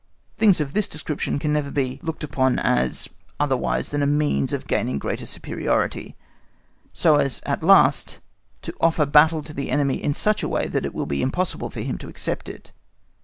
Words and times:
Things 0.35 0.59
of 0.59 0.73
this 0.73 0.87
description 0.87 1.37
can 1.37 1.53
never 1.53 1.69
be, 1.69 1.99
looked 2.01 2.23
upon 2.23 2.57
otherwise 3.39 3.89
than 3.89 4.01
as 4.01 4.09
means 4.09 4.51
of 4.51 4.65
gaining 4.65 4.97
greater 4.97 5.27
superiority, 5.27 6.15
so 6.91 7.17
as 7.17 7.39
at 7.45 7.61
last 7.61 8.17
to 8.63 8.73
offer 8.81 9.05
battle 9.05 9.43
to 9.43 9.53
the 9.53 9.69
enemy 9.69 10.01
in 10.03 10.15
such 10.15 10.41
a 10.41 10.49
way 10.49 10.65
that 10.65 10.87
it 10.87 10.95
will 10.95 11.05
be 11.05 11.21
impossible 11.21 11.69
for 11.69 11.81
him 11.81 11.99
to 11.99 12.07
accept 12.09 12.49
it. 12.49 12.71